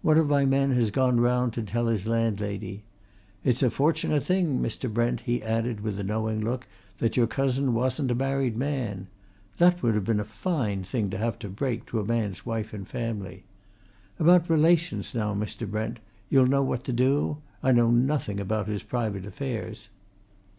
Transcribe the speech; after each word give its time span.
One 0.00 0.16
of 0.16 0.30
my 0.30 0.46
men 0.46 0.70
has 0.70 0.90
gone 0.90 1.20
round 1.20 1.52
to 1.52 1.62
tell 1.62 1.88
his 1.88 2.06
landlady. 2.06 2.84
It's 3.44 3.62
a 3.62 3.68
fortunate 3.68 4.24
thing, 4.24 4.58
Mr. 4.60 4.90
Brent," 4.90 5.20
he 5.20 5.42
added 5.42 5.80
with 5.82 5.98
a 5.98 6.02
knowing 6.02 6.40
look, 6.40 6.66
"that 7.00 7.18
your 7.18 7.26
cousin 7.26 7.74
wasn't 7.74 8.10
a 8.10 8.14
married 8.14 8.56
man! 8.56 9.08
This 9.58 9.82
would 9.82 9.94
have 9.94 10.06
been 10.06 10.20
a 10.20 10.24
fine 10.24 10.84
thing 10.84 11.08
to 11.10 11.18
have 11.18 11.38
to 11.40 11.50
break 11.50 11.84
to 11.88 12.00
a 12.00 12.06
man's 12.06 12.46
wife 12.46 12.72
and 12.72 12.88
family! 12.88 13.44
About 14.18 14.48
relations, 14.48 15.14
now, 15.14 15.34
Mr. 15.34 15.70
Brent, 15.70 16.00
you'll 16.30 16.46
know 16.46 16.62
what 16.62 16.82
to 16.84 16.92
do? 16.94 17.42
I 17.62 17.72
know 17.72 17.90
nothing 17.90 18.40
about 18.40 18.68
his 18.68 18.82
private 18.82 19.26
affairs." 19.26 19.90